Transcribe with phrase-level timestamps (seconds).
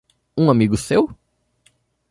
[0.35, 1.15] Um amigo seu?